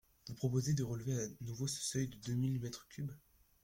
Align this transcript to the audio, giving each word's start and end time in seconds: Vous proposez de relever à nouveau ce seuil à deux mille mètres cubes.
Vous 0.25 0.33
proposez 0.33 0.73
de 0.73 0.81
relever 0.81 1.13
à 1.13 1.27
nouveau 1.41 1.67
ce 1.67 1.79
seuil 1.79 2.09
à 2.11 2.17
deux 2.25 2.33
mille 2.33 2.59
mètres 2.59 2.87
cubes. 2.89 3.11